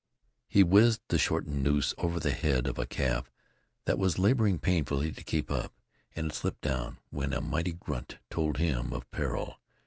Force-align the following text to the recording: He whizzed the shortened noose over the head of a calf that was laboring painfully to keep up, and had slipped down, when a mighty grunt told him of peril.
He 0.47 0.63
whizzed 0.63 1.01
the 1.09 1.19
shortened 1.19 1.61
noose 1.61 1.93
over 1.99 2.19
the 2.19 2.31
head 2.31 2.65
of 2.65 2.79
a 2.79 2.87
calf 2.87 3.29
that 3.85 3.99
was 3.99 4.17
laboring 4.17 4.57
painfully 4.57 5.11
to 5.11 5.23
keep 5.23 5.51
up, 5.51 5.73
and 6.15 6.25
had 6.25 6.33
slipped 6.35 6.61
down, 6.61 6.97
when 7.11 7.33
a 7.33 7.39
mighty 7.39 7.73
grunt 7.73 8.17
told 8.31 8.57
him 8.57 8.93
of 8.93 9.11
peril. 9.11 9.59